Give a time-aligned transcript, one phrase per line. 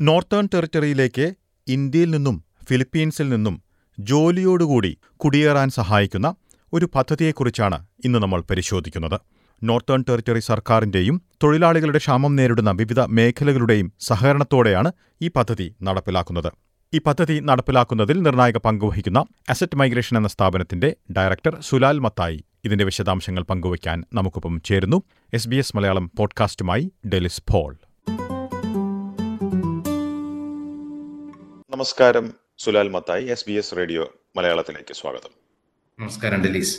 [0.00, 1.34] Northern ടെറിട്ടറിയിലേക്ക്
[1.68, 3.62] ഇന്ത്യയിൽ നിന്നും ഫിലിപ്പീൻസിൽ നിന്നും
[3.98, 6.34] ജോലിയോടുകൂടി കുടിയേറാൻ സഹായിക്കുന്ന
[6.72, 9.20] ഒരു പദ്ധതിയെക്കുറിച്ചാണ് ഇന്ന് നമ്മൾ പരിശോധിക്കുന്നത്.
[9.62, 14.92] നോർത്തേൺ ടെറിട്ടറി സർക്കാരിന്റെയും തൊഴിലാളികളുടെ ക്ഷാമം നേരിടുന്ന വിവിധ മേഖലകളുടെയും സഹകരണത്തോടെയാണ്
[15.22, 16.52] ഈ പദ്ധതി നടപ്പിലാക്കുന്നത്.
[16.94, 24.04] ഈ പദ്ധതി നടപ്പിലാക്കുന്നതിൽ നിർണായക പങ്കുവഹിക്കുന്ന അസറ്റ് മൈഗ്രേഷൻ എന്ന സ്ഥാപനത്തിന്റെ ഡയറക്ടർ സുലാൽ മത്തായി ഇതിന്റെ വിശദാംശങ്ങൾ പങ്കുവയ്ക്കാൻ
[24.14, 25.02] നമുക്കൊപ്പം ചേരുന്നു.
[25.32, 27.76] എസ് ബി എസ് മലയാളം പോഡ്കാസ്റ്റുമായി ഡെലിസ് പോൾ.
[31.78, 34.04] നമസ്കാരം Sulal Mathai S B S radio
[34.36, 35.32] മലയാളത്തിലേക്ക് സ്വാഗതം.
[35.98, 36.72] നമസ്കാരം ഡെലീസ്.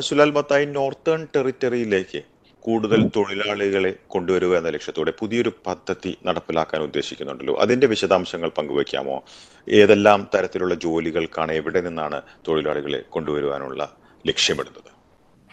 [0.00, 2.20] സുലാൽ മത്തായി നോർത്തേൺ ടെറിറ്ററിയിലേക്ക്
[2.64, 7.54] കൂടുതൽ തൊഴിലാളികളെ കൊണ്ടുവരിക എന്ന ലക്ഷ്യത്തോടെ പുതിയൊരു പദ്ധതി നടപ്പിലാക്കാൻ ഉദ്ദേശിക്കുന്നുണ്ടല്ലോ.
[7.54, 9.24] അതിന്റെ വിശദാംശങ്ങൾ പങ്കുവെക്കാമോ
[9.68, 14.90] ഏതെല്ലാം തരത്തിലുള്ള ജോലികൾക്കാണ് എവിടെ നിന്നാണ് തൊഴിലാളികളെ കൊണ്ടുവരുവാനുള്ള ലക്ഷ്യമിടുന്നത്?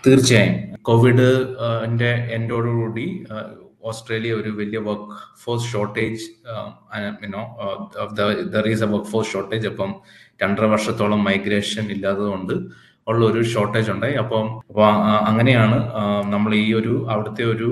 [0.08, 0.82] തീർച്ചയായും.
[0.82, 1.30] കോവിഡ്
[2.38, 3.08] എൻഡോടുകൂടി
[3.86, 4.80] ഓസ്ട്രേലിയ ഒരു വലിയ
[5.44, 6.24] workforce shortage
[7.24, 7.44] you know
[8.54, 9.94] there is a workforce shortage അപ്പം
[10.42, 12.54] രണ്ടര വർഷത്തോളം മൈഗ്രേഷൻ ഇല്ലാത്തതുകൊണ്ട്
[13.08, 14.14] ഉള്ള ഒരു ഷോർട്ടേജ് ഉണ്ടായി.
[14.14, 14.46] അപ്പം
[15.26, 15.77] അങ്ങനെയാണ്
[16.30, 17.70] നമ്മൾ ഈ ഒരു അവിടുത്തെ ഒരു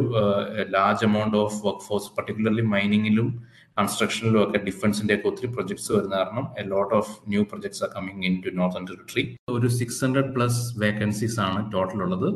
[0.70, 3.44] large amount of workforce particularly മൈനിങ്ങിലും
[3.78, 8.24] കൺസ്ട്രക്ഷനിലും ഒക്കെ ഡിഫൻസിന്റെ ഒക്കെ ഒത്തിരി പ്രൊജക്ട്സ് വരുന്ന കാരണം a lot of new projects are coming
[8.46, 9.24] into northern territory
[9.56, 12.28] ഒരു സിക്സ് ഹൺഡ്രഡ് പ്ലസ് വേക്കൻസീസ് ആണ് ടോട്ടൽ ഉള്ളത്.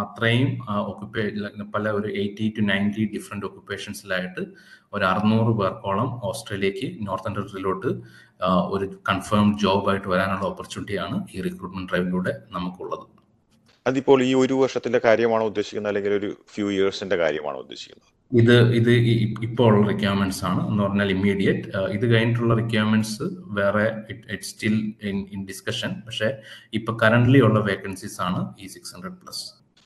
[0.00, 0.50] അത്രയും
[0.90, 1.24] ഒക്കുപ്പേ
[1.76, 4.44] പല ഒരു എയ്റ്റി ടു നയന്റി ഡിഫറെന്റ് ഒക്കുപ്പേഷൻസിലായിട്ട്
[4.96, 7.90] ഒരു അറുന്നൂറ് പേർക്കോളം ഓസ്ട്രേലിയക്ക് നോർത്തേൺ ടെറിട്ടറിയിലോട്ട്
[8.74, 13.06] ഒരു കൺഫേംഡ് ജോബ് ആയിട്ട് വരാനുള്ള ഓപ്പർച്യൂണിറ്റിയാണ് ഈ റിക്രൂട്ട്മെന്റ് ഡ്രൈവിലൂടെ നമുക്കുള്ളത്.
[13.86, 15.90] അതിപ്പോൾ ഈ ഒരു വർഷത്തിന്റെ കാര്യമാണോ ഉദ്ദേശിക്കുന്നത്?
[15.90, 18.10] അല്ലെങ്കിൽ ഒരു ഫ്യൂ ഇയേഴ്സിന്റെ കാര്യമാണോ ഉദ്ദേശിക്കുന്നത്?
[18.32, 18.90] ഇത് ഇത്
[19.46, 20.60] ഇപ്പോൾ ഉള്ള റിക്വയർമെന്റ്സ് ആണ്.
[20.68, 23.26] എന്ന് പറഞ്ഞാൽ ഇമ്മീഡിയറ്റ് ഇത് കഴിഞ്ഞിട്ടുള്ള റിക്വയർമെന്റ്സ്
[23.58, 24.76] വേറെ it still
[25.10, 26.28] in in discussion പക്ഷേ
[26.74, 29.44] ഇപ്പൊ കറന്റ്ലി ഉള്ള വേക്കൻസീസ് ആണ് ഈ സിക്സ് ഹൺഡ്രഡ് പ്ലസ്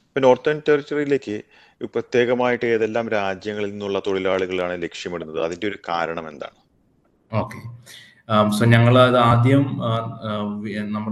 [0.09, 1.37] ഇപ്പൊ നോർത്തേൺ ടെറിട്ടറിയിലേക്ക്
[1.97, 5.41] പ്രത്യേകമായിട്ട് ഏതെല്ലാം രാജ്യങ്ങളിൽ നിന്നുള്ള തൊഴിലാളികളാണ് ലക്ഷ്യമിടുന്നത്?
[5.45, 6.59] അതിന്റെ ഒരു കാരണം എന്താണ്?
[7.31, 7.59] ഓക്കെ
[8.57, 9.65] സോ ഞങ്ങൾ അത് ആദ്യം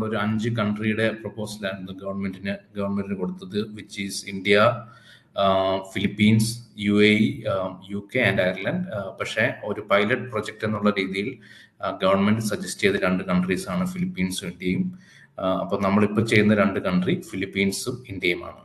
[0.08, 4.56] ഒരു അഞ്ച് കൺട്രിയുടെ പ്രപ്പോസലായിരുന്നു ഗവൺമെന്റിന് ഗവൺമെന്റിന് കൊടുത്തത് which is India
[5.92, 6.50] Philippines
[6.86, 7.12] U A
[7.92, 8.84] U K and Ireland
[9.20, 11.28] പക്ഷേ ഒരു പൈലറ്റ് പ്രൊജക്ട് എന്നുള്ള രീതിയിൽ
[12.04, 14.84] ഗവൺമെന്റ് സജസ്റ്റ് ചെയ്ത രണ്ട് കൺട്രീസ് ആണ് ഫിലിപ്പീൻസും ഇന്ത്യയും.
[15.62, 18.60] അപ്പോൾ നമ്മളിപ്പോൾ ചെയ്യുന്ന രണ്ട് കൺട്രി ഫിലിപ്പീൻസും ഇന്ത്യയുമാണ്.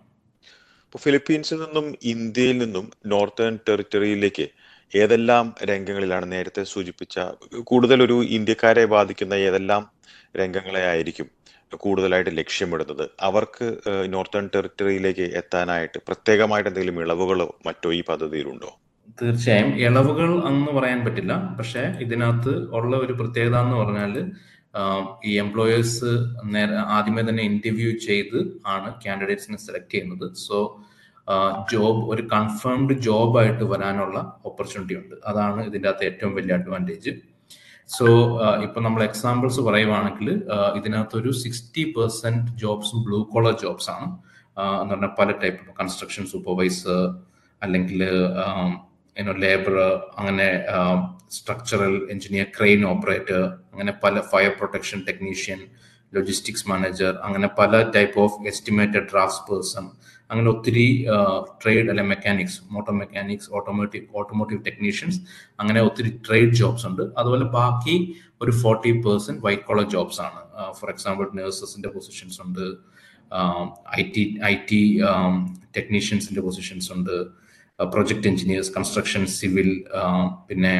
[1.04, 4.48] ഫിലിപ്പീൻസിൽ നിന്നും ഇന്ത്യയിൽ നിന്നും നോർത്തേൺ ടെറിട്ടറിയിലേക്ക്
[4.96, 7.20] ഏതെല്ലാം രംഗങ്ങളിലാണ് നേരത്തെ സൂചിപ്പിച്ച
[7.60, 9.92] കൂടുതൽ ഒരു ഇന്ത്യക്കാരെ ബാധിക്കുന്ന ഏതെല്ലാം
[10.38, 11.28] രംഗങ്ങളെ ആയിരിക്കും
[11.76, 13.10] കൂടുതലായിട്ട് ലക്ഷ്യമിടുന്നത്?
[13.22, 13.78] അവർക്ക്
[14.14, 18.80] നോർത്തേൺ ടെറിട്ടറിയിലേക്ക് എത്താനായിട്ട് പ്രത്യേകമായിട്ട് എന്തെങ്കിലും ഇളവുകളോ മറ്റോ ഈ പദ്ധതിയിലുണ്ടോ?
[19.22, 19.76] തീർച്ചയായും.
[19.80, 21.56] ഇളവുകൾ അന്ന് പറയാൻ പറ്റില്ല.
[21.60, 24.32] പക്ഷേ ഇതിനകത്ത് ഉള്ള ഒരു പ്രത്യേകത എന്ന് പറഞ്ഞാൽ
[25.26, 26.12] ഈ എംപ്ലോയേഴ്സ്
[26.98, 30.34] ആദ്യമേ തന്നെ ഇന്റർവ്യൂ ചെയ്ത് ആണ് കാൻഡിഡേറ്റ്സിനെ സെലക്ട് ചെയ്യുന്നത്.
[30.48, 30.84] സോ
[31.72, 34.18] ജോബ് ഒരു കൺഫേംഡ് ജോബ് ആയിട്ട് വരാനുള്ള
[34.50, 35.16] ഓപ്പർച്യൂണിറ്റി ഉണ്ട്.
[35.30, 37.14] അതാണ് ഇതിന്റെ അകത്ത് ഏറ്റവും വലിയ അഡ്വാന്റേജ്
[37.90, 38.06] സോ
[38.66, 40.30] ഇപ്പൊ നമ്മൾ എക്സാമ്പിൾസ് പറയുവാണെങ്കിൽ
[40.80, 44.08] ഇതിനകത്ത് ഒരു സിക്സ്റ്റി പെർസെന്റ് ജോബ്സും ബ്ലൂ കോളർ ജോബ്സ് ആണ്.
[44.82, 47.02] എന്ന് പറഞ്ഞാൽ പല ടൈപ്പ് കൺസ്ട്രക്ഷൻ സൂപ്പർവൈസർ
[47.62, 48.02] അല്ലെങ്കിൽ
[49.44, 49.76] ലേബർ
[50.20, 50.48] അങ്ങനെ
[51.38, 53.40] സ്ട്രക്ചറൽ എഞ്ചിനീയർ ക്രെയിൻ ഓപ്പറേറ്റർ
[53.72, 55.60] അങ്ങനെ പല fire protection technician
[56.16, 59.86] logistics manager അങ്ങനെ പല type of estimated draft person
[60.32, 60.86] അങ്ങനെ ഒത്തിരി
[61.62, 65.20] ട്രേഡ് അല്ലെ mechanics motor mechanics automotive automotive technicians
[65.60, 67.04] അങ്ങനെ ഒത്തിരി ട്രേഡ് ജോബ്സ് ഉണ്ട്.
[67.18, 67.96] അതുപോലെ ബാക്കി
[68.42, 70.42] ഒരു forty percent white collar jobs ആണ്.
[70.80, 72.66] ഫോർ എക്സാമ്പിൾ നേഴ്സസിന്റെ പൊസിഷൻസ് ഉണ്ട്.
[74.00, 74.82] ഐ ടി ഐ ടി
[75.78, 77.16] ടെക്നീഷ്യൻസിന്റെ പൊസിഷൻസ് ഉണ്ട്.
[77.80, 79.70] പ്രൊജക്ട് എഞ്ചിനീയേഴ്സ് കൺസ്ട്രക്ഷൻ സിവിൽ
[80.48, 80.74] പിന്നെ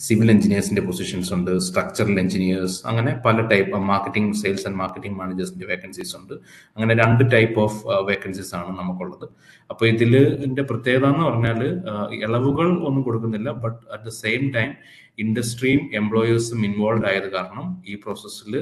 [0.00, 6.12] സിവിൽ എഞ്ചിനീയേഴ്സിന്റെ പൊസിഷൻസ് ഉണ്ട് സ്ട്രക്ചറൽ എഞ്ചിനീയേഴ്സ് അങ്ങനെ പല type marketing sales and marketing മാനേജേഴ്സിന്റെ vacancies
[6.18, 6.34] ഉണ്ട്.
[6.76, 9.26] അങ്ങനെ രണ്ട് ടൈപ്പ് ഓഫ് വേക്കൻസീസ് ആണ് നമുക്കുള്ളത്.
[9.70, 11.60] അപ്പോൾ ഇതിന്റെ പ്രത്യേകത എന്ന് പറഞ്ഞാൽ
[12.26, 14.72] ഇളവുകൾ ഒന്നും കൊടുക്കുന്നില്ല but at the same time
[15.18, 18.54] ഇൻഡസ്ട്രിയും എംപ്ലോയേഴ്സും ഇൻവോൾവ് ആയത് കാരണം ഈ പ്രോസസ്സിൽ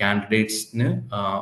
[0.00, 0.88] കാൻഡിഡേറ്റ്സിന്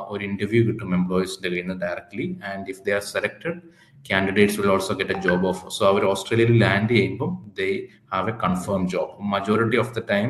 [0.09, 3.59] ഒരു ഇന്റർവ്യൂ കിട്ടും എംപ്ലോയേഴ്സിന്റെ കയ്യിൽ നിന്ന് directly and if they are selected
[4.05, 7.69] candidates will also get a job offer so അവർ ഓസ്ട്രേലിയയിൽ ലാൻഡ് ചെയ്യുമ്പോൾ they
[8.13, 10.29] have a confirm job majority of the time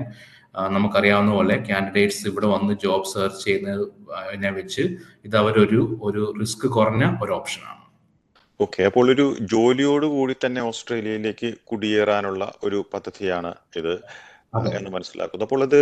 [0.70, 4.84] നമുക്കറിയാവുന്ന പോലെ കാൻഡിഡേറ്റ്സ് ഇവിടെ വന്ന് ജോബ് സെർച്ച് ചെയ്യുന്നതിനെ വെച്ച്
[5.26, 7.82] ഇത് അവരൊരു ഒരു റിസ്ക് കുറഞ്ഞ ഒരു ഓപ്ഷനാണ്
[8.60, 13.94] ഓക്കെ അപ്പോൾ ഒരു ജോലിയോട് കൂടി തന്നെ ഓസ്ട്രേലിയയിലേക്ക് കുടിയേറാനുള്ള ഒരു പദ്ധതിയാണ് ഇത്
[14.72, 15.82] എന്ന് മനസ്സിലാക്കുന്നത് അപ്പോൾ അത്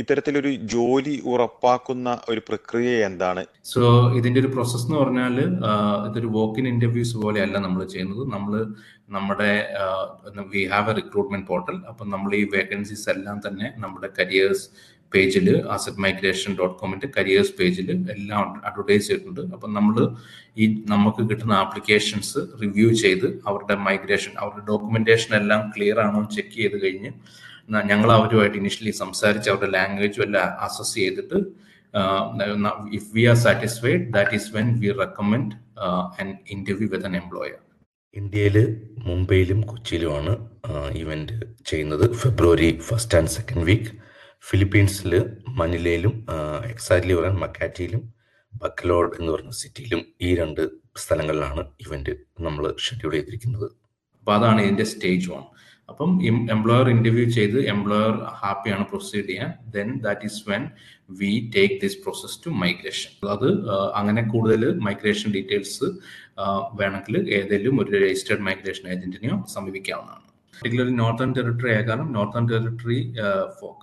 [0.00, 3.42] ഇത്തരത്തിലൊരു ജോലി ഉറപ്പാക്കുന്ന ഒരു പ്രക്രിയ എന്താണ്?
[3.72, 3.80] സോ
[4.18, 5.34] ഇതിന്റെ ഒരു പ്രോസസ് എന്ന് പറഞ്ഞാൽ
[6.08, 8.22] ഇതൊരു വോക്ക് ഇൻ ഇന്റർവ്യൂസ് പോലെയല്ല നമ്മൾ ചെയ്യുന്നത്.
[8.34, 8.54] നമ്മൾ
[9.16, 9.50] നമ്മുടെ
[10.54, 14.66] we have a recruitment portal അപ്പം നമ്മൾ ഈ വേക്കൻസീസ് എല്ലാം തന്നെ നമ്മുടെ കരിയേഴ്സ്
[15.12, 19.42] പേജിൽ അസറ്റ് മൈഗ്രേഷൻ ഡോട്ട് കോമിന്റെ കരിയേഴ്സ് പേജിൽ എല്ലാം അഡ്വർടൈസ് ചെയ്തിട്ടുണ്ട്.
[19.54, 19.96] അപ്പം നമ്മൾ
[20.62, 26.78] ഈ നമുക്ക് കിട്ടുന്ന ആപ്ലിക്കേഷൻസ് റിവ്യൂ ചെയ്ത് അവരുടെ മൈഗ്രേഷൻ അവരുടെ ഡോക്യുമെന്റേഷൻ എല്ലാം ക്ലിയർ ആണോ ചെക്ക് ചെയ്ത്
[26.84, 27.12] കഴിഞ്ഞ്
[27.90, 31.38] ഞങ്ങൾ അവരുമായിട്ട് ഇനിഷ്യലി സംസാരിച്ച് അവരുടെ ലാംഗ്വേജ് എല്ലാം അസസ് ചെയ്തിട്ട്
[32.98, 35.52] if we are satisfied that is when we recommend
[36.20, 37.58] an interview with an employer
[38.16, 38.56] ഇന്ത്യയിൽ
[39.08, 40.32] മുംബൈയിലും കൊച്ചിയിലുമാണ്
[41.02, 41.36] ഇവന്റ്
[41.68, 42.04] ചെയ്യുന്നത്.
[42.22, 43.92] February first and second week
[44.44, 45.12] ഫിലിപ്പീൻസിൽ
[45.60, 46.14] മനിലയിലും
[46.72, 48.02] എക്സാക്ട്ലി പറയാൻ മക്കാറ്റിയിലും
[48.52, 50.62] ബക്കലോഡ് എന്ന് പറഞ്ഞ സിറ്റിയിലും ഈ രണ്ട്
[51.02, 52.12] സ്ഥലങ്ങളിലാണ് ഇവന്റ്
[52.46, 53.68] നമ്മൾ ഷെഡ്യൂൾ ചെയ്തിരിക്കുന്നത്.
[54.20, 55.44] അപ്പോൾ അതാണ് ഇതിന്റെ സ്റ്റേജ് വൺ
[55.88, 56.10] അപ്പം
[56.54, 58.12] എംപ്ലോയർ ഇന്റർവ്യൂ ചെയ്ത് എംപ്ലോയർ
[58.42, 59.50] ഹാപ്പിയാണ് പ്രൊസീഡ് ചെയ്യാൻ.
[59.74, 60.62] Then that is when
[61.20, 63.48] we take this process to migration അത്
[64.00, 65.88] അങ്ങനെ കൂടുതൽ മൈഗ്രേഷൻ ഡീറ്റെയിൽസ്
[66.80, 70.26] വേണമെങ്കിൽ ഏതെങ്കിലും ഒരു രജിസ്റ്റേർഡ് മൈഗ്രേഷൻ ഏജന്റിനെയോ സമീപിക്കാവുന്നതാണ്.
[70.54, 72.98] പർട്ടിക്കുലർലി നോർത്തേൺ ടെറിട്ടറി ആയ കാരണം northern territory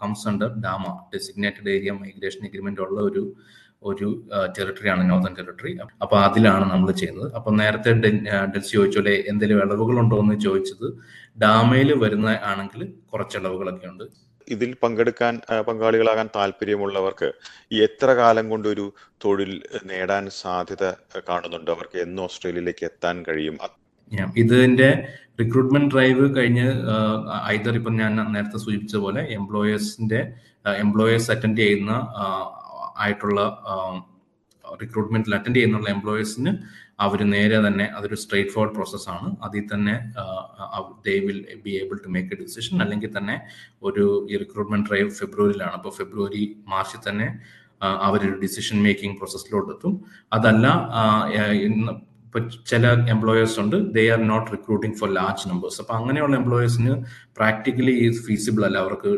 [0.01, 3.23] comes under DAMA designated area migration agreement ഉള്ള ഒരു
[3.81, 4.07] ഒരു
[4.55, 5.71] ടെറിട്ടറിയാണ് നോർത്തേൺ ടെറിട്ടറി
[6.03, 7.27] അപ്പൊ അതിലാണ് നമ്മൾ ചെയ്യുന്നത്.
[7.37, 7.91] അപ്പൊ നേരത്തെ
[8.53, 10.87] ഡെൽസി ചോദിച്ചോലെ എന്തെങ്കിലും ഇളവുകളുണ്ടോ എന്ന് ചോദിച്ചത്
[11.43, 12.81] ഡാമയിൽ വരുന്ന ആണെങ്കിൽ
[13.11, 14.05] കുറച്ച് ഇളവുകളൊക്കെ ഉണ്ട്.
[14.47, 15.33] ഇതിൽ പങ്കെടുക്കാൻ
[15.67, 17.27] പങ്കാളികളാകാൻ താല്പര്യമുള്ളവർക്ക്
[17.73, 18.85] ഈ എത്ര കാലം കൊണ്ട് ഒരു
[19.23, 19.51] തൊഴിൽ
[19.91, 20.85] നേടാൻ സാധ്യത
[21.29, 21.69] കാണുന്നുണ്ട്?
[21.75, 23.57] അവർക്ക് എന്ന് ഓസ്ട്രേലിയയിലേക്ക് എത്താൻ കഴിയും?
[24.43, 24.89] ഇതിന്റെ
[25.41, 26.67] റിക്രൂട്ട്മെന്റ് ഡ്രൈവ് കഴിഞ്ഞ്
[27.55, 30.21] ഐതർ ഇപ്പം ഞാൻ നേരത്തെ സൂചിപ്പിച്ച പോലെ എംപ്ലോയേഴ്സിന്റെ
[30.85, 31.93] എംപ്ലോയേഴ്സ് അറ്റൻഡ് ചെയ്യുന്ന
[32.99, 33.41] ആയിട്ടുള്ള
[34.65, 36.51] റിക്രൂട്ട്മെന്റിൽ അറ്റൻഡ് ചെയ്യുന്നുള്ള എംപ്ലോയേഴ്സിന്
[37.05, 39.95] അവർ നേരെ തന്നെ അതൊരു സ്ട്രേറ്റ് ഫോർവേഡ് പ്രോസസ്സാണ് അതിൽ തന്നെ
[41.05, 43.35] they will be able to make a decision അല്ലെങ്കിൽ തന്നെ
[43.89, 45.73] ഒരു ഈ റിക്രൂട്ട്മെന്റ് ഡ്രൈവ് ഫെബ്രുവരിയിലാണ്.
[45.79, 46.43] അപ്പോൾ ഫെബ്രുവരി
[46.73, 47.27] മാർച്ചിൽ തന്നെ
[48.07, 49.93] അവരൊരു ഡിസിഷൻ മേക്കിംഗ് പ്രോസസ്സിലോട്ട് എത്തും
[50.37, 50.67] അതല്ല
[52.29, 52.39] ഇപ്പൊ
[52.71, 56.91] ചില എംപ്ലോയേഴ്സ് ഉണ്ട് they are not recruiting for large numbers അപ്പൊ അങ്ങനെയുള്ള എംപ്ലോയേഴ്സിന്
[57.37, 57.93] പ്രാക്ടിക്കലി
[58.25, 59.11] ഫീസിബിൾ അല്ല അവർക്ക്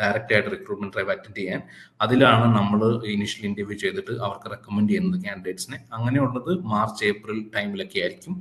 [0.00, 1.60] ഡയറക്റ്റ് ആയിട്ട് റിക്രൂട്ട്മെന്റ് ഡ്രൈവ് അറ്റൻഡ് ചെയ്യാൻ.
[2.04, 2.80] അതിലാണ് നമ്മൾ
[3.14, 8.34] ഇനിഷ്യൽ ഇന്റർവ്യൂ ചെയ്തിട്ട് അവർക്ക് റെക്കമെൻഡ് ചെയ്യുന്നത് കാൻഡിഡേറ്റ്സിനെ അങ്ങനെയുള്ളത് മാർച്ച് ഏപ്രിൽ ടൈമിലൊക്കെ ആയിരിക്കും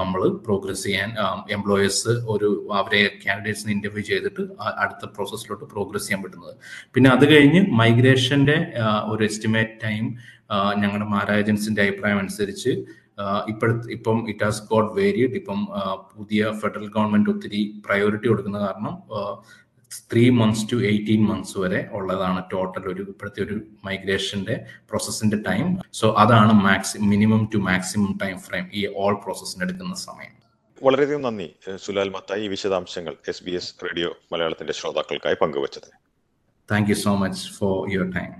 [0.00, 1.12] നമ്മൾ പ്രോഗ്രസ് ചെയ്യാൻ
[1.58, 2.50] എംപ്ലോയേഴ്സ് ഒരു
[2.80, 4.42] അവരെ കാൻഡിഡേറ്റ്സിനെ ഇന്റർവ്യൂ ചെയ്തിട്ട്
[4.82, 6.54] അടുത്ത പ്രോസസ്സിലോട്ട് പ്രോഗ്രസ് ചെയ്യാൻ പറ്റുന്നത്.
[6.94, 8.58] പിന്നെ അത് കഴിഞ്ഞ് മൈഗ്രേഷന്റെ
[9.12, 10.04] ഒരു എസ്റ്റിമേറ്റ് ടൈം
[10.80, 12.72] ഞങ്ങളുടെ മാര ഏജൻസിന്റെ അഭിപ്രായം അനുസരിച്ച്
[13.48, 15.60] ഇപ്പോഴത്തെ ഇപ്പം ഇറ്റ് ഹാസ് ഗോട്ട് വേരിയഡ് ഇപ്പം
[16.12, 18.94] പുതിയ ഫെഡറൽ ഗവൺമെന്റ് ഒത്തിരി പ്രയോറിറ്റി കൊടുക്കുന്ന കാരണം
[20.10, 24.54] three months to eighteen months വരെ ഉള്ളതാണ് ടോട്ടൽ ഒരു ഇപ്പോഴത്തെ ഒരു മൈഗ്രേഷന്റെ
[24.90, 25.66] പ്രോസസ്സിന്റെ ടൈം
[26.00, 30.34] സോ അതാണ് maxi minimum to maximum time frame ഈ ഓൾ പ്രോസസ്സിന് എടുക്കുന്ന സമയം.
[30.82, 31.48] വളരെയധികം നന്ദി
[31.82, 32.42] സുലാൽ മത്തായി.
[32.44, 35.90] ഈ വിശദാംശങ്ങൾ എസ് ബി എസ് റേഡിയോ മലയാളത്തിന്റെ ശ്രോതാക്കൾക്കായി പങ്കുവച്ചത്
[36.68, 38.30] thank you so much for your time